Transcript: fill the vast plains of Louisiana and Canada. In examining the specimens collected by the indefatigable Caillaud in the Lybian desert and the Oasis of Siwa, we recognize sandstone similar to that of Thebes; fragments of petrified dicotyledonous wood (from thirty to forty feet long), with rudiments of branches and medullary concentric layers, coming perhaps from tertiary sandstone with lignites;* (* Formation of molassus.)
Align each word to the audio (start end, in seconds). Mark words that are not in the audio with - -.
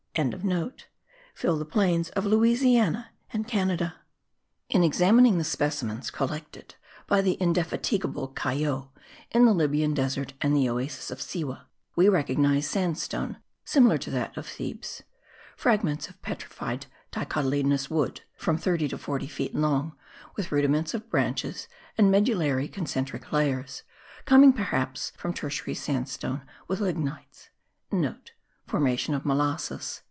fill 1.33 1.57
the 1.57 1.63
vast 1.63 1.71
plains 1.71 2.09
of 2.09 2.25
Louisiana 2.25 3.11
and 3.31 3.47
Canada. 3.47 3.95
In 4.67 4.83
examining 4.83 5.37
the 5.37 5.45
specimens 5.45 6.11
collected 6.11 6.75
by 7.07 7.21
the 7.21 7.35
indefatigable 7.39 8.27
Caillaud 8.35 8.89
in 9.31 9.45
the 9.45 9.53
Lybian 9.53 9.93
desert 9.93 10.33
and 10.41 10.53
the 10.53 10.67
Oasis 10.67 11.11
of 11.11 11.21
Siwa, 11.21 11.61
we 11.95 12.09
recognize 12.09 12.67
sandstone 12.67 13.37
similar 13.63 13.97
to 13.99 14.09
that 14.11 14.35
of 14.35 14.47
Thebes; 14.47 15.01
fragments 15.55 16.09
of 16.09 16.21
petrified 16.21 16.87
dicotyledonous 17.13 17.89
wood 17.89 18.19
(from 18.35 18.57
thirty 18.57 18.89
to 18.89 18.97
forty 18.97 19.27
feet 19.27 19.55
long), 19.55 19.95
with 20.35 20.51
rudiments 20.51 20.93
of 20.93 21.09
branches 21.09 21.69
and 21.97 22.11
medullary 22.11 22.67
concentric 22.67 23.31
layers, 23.31 23.83
coming 24.25 24.51
perhaps 24.51 25.13
from 25.15 25.33
tertiary 25.33 25.73
sandstone 25.73 26.41
with 26.67 26.81
lignites;* 26.81 27.47
(* 28.13 28.67
Formation 28.71 29.13
of 29.13 29.23
molassus.) 29.23 29.99